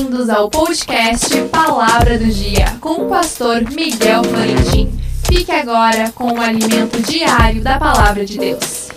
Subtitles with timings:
[0.00, 4.90] Bem-vindos ao podcast Palavra do Dia com o pastor Miguel Florentin.
[5.26, 8.88] Fique agora com o alimento diário da Palavra de Deus.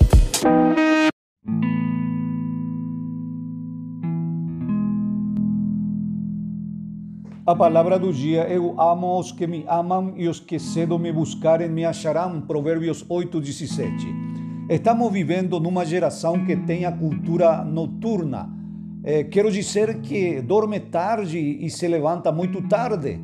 [7.45, 11.11] A palavra do dia, eu amo os que me amam e os que cedo me
[11.11, 12.39] buscarem me acharão.
[12.39, 14.07] Provérbios 8, 17.
[14.69, 18.62] Estamos vivendo numa geração que tem a cultura noturna
[19.03, 23.19] é, quero dizer que dorme tarde e se levanta muito tarde,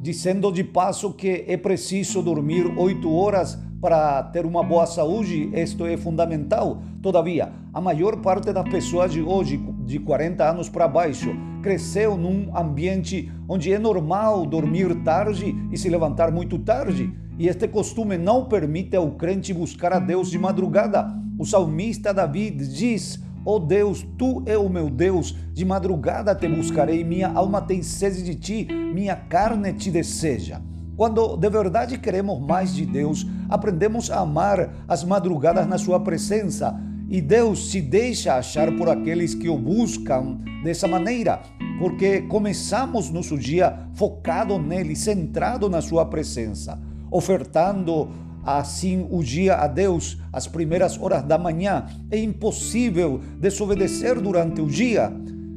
[0.00, 5.84] dizendo de passo que é preciso dormir oito horas para ter uma boa saúde, isto
[5.84, 6.82] é fundamental.
[7.02, 11.30] Todavia, a maior parte das pessoas de hoje, de 40 anos para baixo,
[11.62, 17.12] cresceu num ambiente onde é normal dormir tarde e se levantar muito tarde.
[17.38, 21.06] E este costume não permite ao crente buscar a Deus de madrugada.
[21.38, 27.02] O salmista David diz: Oh Deus, tu é o meu Deus, de madrugada te buscarei,
[27.02, 30.60] minha alma tem sede de ti, minha carne te deseja.
[30.94, 36.78] Quando de verdade queremos mais de Deus, aprendemos a amar as madrugadas na Sua presença.
[37.08, 41.40] E Deus se deixa achar por aqueles que o buscam dessa maneira,
[41.78, 46.78] porque começamos nosso dia focado nele, centrado na Sua presença,
[47.10, 48.10] ofertando
[48.56, 51.86] assim o dia a Deus às primeiras horas da manhã.
[52.10, 55.12] É impossível desobedecer durante o dia.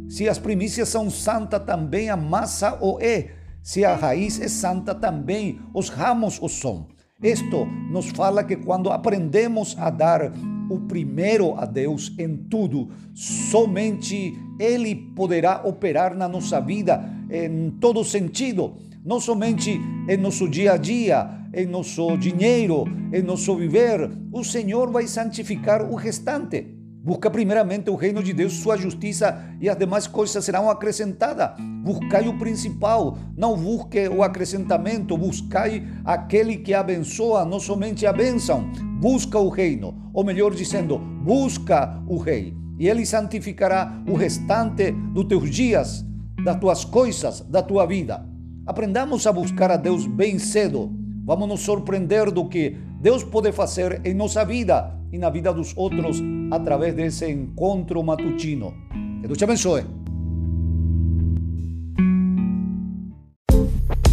[0.09, 3.29] Se as primícias são santas, também a massa o é.
[3.61, 6.87] Se a raiz é santa, também os ramos o são.
[7.23, 10.33] Isto nos fala que quando aprendemos a dar
[10.69, 18.03] o primeiro a Deus em tudo, somente Ele poderá operar na nossa vida em todo
[18.03, 18.73] sentido,
[19.05, 24.89] não somente em nosso dia a dia, em nosso dinheiro, em nosso viver, o Senhor
[24.89, 26.77] vai santificar o restante.
[27.03, 31.59] Busca primeiramente o reino de Deus, sua justiça e as demais coisas serão acrescentadas.
[31.83, 38.71] Buscai o principal, não busque o acrescentamento, buscai aquele que abençoa, não somente a bênção.
[39.01, 45.25] Busca o reino, ou melhor dizendo, busca o rei, e ele santificará o restante dos
[45.25, 46.05] teus dias,
[46.45, 48.23] das tuas coisas, da tua vida.
[48.67, 51.00] Aprendamos a buscar a Deus bem cedo
[51.31, 55.71] Vamos nos surpreender do que Deus pode fazer em nossa vida e na vida dos
[55.77, 56.17] outros
[56.51, 58.73] através desse encontro matutino.
[59.21, 59.85] Que Deus te abençoe.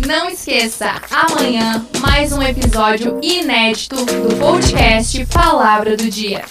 [0.06, 6.44] Não esqueça, amanhã mais um episódio inédito do podcast Palavra do Dia.